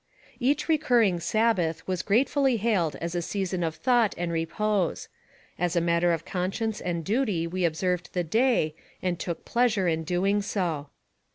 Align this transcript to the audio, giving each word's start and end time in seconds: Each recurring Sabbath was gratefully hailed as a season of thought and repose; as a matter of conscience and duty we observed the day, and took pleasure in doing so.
Each 0.39 0.67
recurring 0.67 1.19
Sabbath 1.19 1.87
was 1.87 2.01
gratefully 2.01 2.57
hailed 2.57 2.95
as 2.95 3.13
a 3.13 3.21
season 3.21 3.63
of 3.63 3.75
thought 3.75 4.15
and 4.17 4.31
repose; 4.31 5.09
as 5.59 5.75
a 5.75 5.79
matter 5.79 6.11
of 6.11 6.25
conscience 6.25 6.81
and 6.81 7.05
duty 7.05 7.45
we 7.45 7.65
observed 7.65 8.09
the 8.13 8.23
day, 8.23 8.73
and 9.03 9.19
took 9.19 9.45
pleasure 9.45 9.87
in 9.87 10.03
doing 10.03 10.41
so. 10.41 10.89